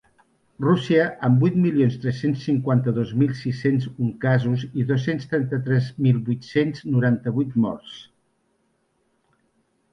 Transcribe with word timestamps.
Rússia, 0.67 1.01
amb 1.27 1.43
vuit 1.43 1.59
milions 1.65 1.97
tres-cents 2.05 2.45
cinquanta-dos 2.49 3.11
mil 3.23 3.35
sis-cents 3.43 3.87
un 4.05 4.09
casos 4.25 4.65
i 4.71 4.87
dos-cents 4.93 5.31
trenta-tres 5.35 5.93
mil 6.09 6.21
vuit-cents 6.33 6.85
noranta-vuit 6.97 7.57
morts. 7.67 8.03